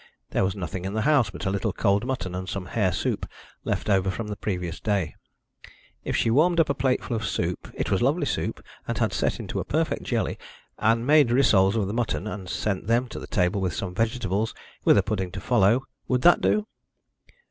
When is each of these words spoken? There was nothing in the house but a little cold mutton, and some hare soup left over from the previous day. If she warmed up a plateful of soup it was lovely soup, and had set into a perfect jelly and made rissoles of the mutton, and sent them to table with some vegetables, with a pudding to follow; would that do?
There 0.31 0.43
was 0.43 0.55
nothing 0.55 0.83
in 0.83 0.93
the 0.93 1.03
house 1.03 1.29
but 1.29 1.45
a 1.45 1.51
little 1.51 1.71
cold 1.71 2.07
mutton, 2.07 2.33
and 2.33 2.49
some 2.49 2.65
hare 2.65 2.91
soup 2.91 3.27
left 3.63 3.87
over 3.87 4.09
from 4.09 4.29
the 4.29 4.35
previous 4.35 4.79
day. 4.79 5.13
If 6.03 6.15
she 6.15 6.31
warmed 6.31 6.59
up 6.59 6.71
a 6.71 6.73
plateful 6.73 7.15
of 7.15 7.23
soup 7.23 7.69
it 7.75 7.91
was 7.91 8.01
lovely 8.01 8.25
soup, 8.25 8.63
and 8.87 8.97
had 8.97 9.13
set 9.13 9.39
into 9.39 9.59
a 9.59 9.63
perfect 9.63 10.01
jelly 10.01 10.39
and 10.79 11.05
made 11.05 11.29
rissoles 11.29 11.75
of 11.75 11.85
the 11.85 11.93
mutton, 11.93 12.25
and 12.25 12.49
sent 12.49 12.87
them 12.87 13.09
to 13.09 13.27
table 13.27 13.61
with 13.61 13.75
some 13.75 13.93
vegetables, 13.93 14.55
with 14.83 14.97
a 14.97 15.03
pudding 15.03 15.29
to 15.33 15.39
follow; 15.39 15.83
would 16.07 16.23
that 16.23 16.41
do? 16.41 16.65